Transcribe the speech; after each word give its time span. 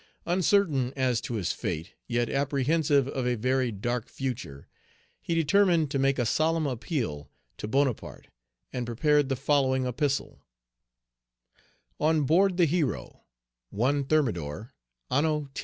Uncertain 0.25 0.91
as 0.95 1.21
to 1.21 1.35
his 1.35 1.51
fate, 1.51 1.91
yet 2.07 2.27
apprehensive 2.27 3.07
of 3.09 3.27
a 3.27 3.35
very 3.35 3.71
dark 3.71 4.09
future, 4.09 4.67
he 5.21 5.35
determined 5.35 5.91
to 5.91 5.99
make 5.99 6.17
a 6.17 6.25
solemn 6.25 6.65
appeal 6.65 7.29
to 7.55 7.67
Bonaparte, 7.67 8.27
and 8.73 8.87
prepared 8.87 9.29
the 9.29 9.35
following 9.35 9.85
epistle: 9.85 10.39
"ON 11.99 12.23
BOARD 12.23 12.57
THE 12.57 12.65
HERO, 12.65 13.25
1 13.69 14.05
Thermidor, 14.05 14.73
an 15.11 15.45
X. 15.51 15.59